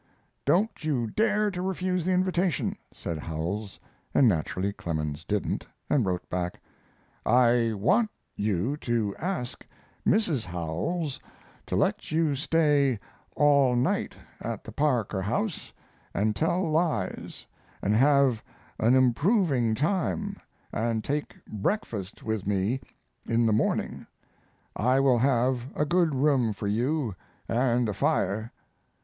[0.45, 3.79] "Don't you dare to refuse the invitation," said Howells,
[4.15, 6.59] and naturally Clemens didn't, and wrote back:
[7.23, 9.63] I want you to ask
[10.03, 10.43] Mrs.
[10.45, 11.19] Howells
[11.67, 12.99] to let you stay
[13.35, 15.71] all night at the Parker House
[16.15, 17.45] and tell lies
[17.79, 18.41] and have
[18.79, 20.35] an improving time,
[20.73, 22.81] and take breakfast with me
[23.27, 24.07] in the morning.
[24.75, 27.13] I will have a good room for you
[27.47, 28.51] and a fire.